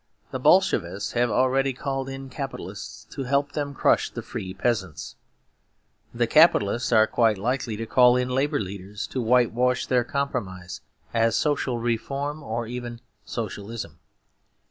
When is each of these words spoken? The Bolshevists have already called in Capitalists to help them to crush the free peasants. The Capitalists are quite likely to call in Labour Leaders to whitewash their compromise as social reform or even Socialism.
The 0.31 0.39
Bolshevists 0.39 1.11
have 1.11 1.29
already 1.29 1.73
called 1.73 2.09
in 2.09 2.31
Capitalists 2.31 3.05
to 3.13 3.25
help 3.25 3.51
them 3.51 3.75
to 3.75 3.79
crush 3.79 4.09
the 4.09 4.23
free 4.23 4.51
peasants. 4.51 5.15
The 6.11 6.25
Capitalists 6.25 6.91
are 6.91 7.05
quite 7.05 7.37
likely 7.37 7.77
to 7.77 7.85
call 7.85 8.15
in 8.17 8.27
Labour 8.29 8.59
Leaders 8.59 9.05
to 9.05 9.21
whitewash 9.21 9.85
their 9.85 10.03
compromise 10.03 10.81
as 11.13 11.35
social 11.35 11.77
reform 11.77 12.41
or 12.41 12.65
even 12.65 12.99
Socialism. 13.25 13.99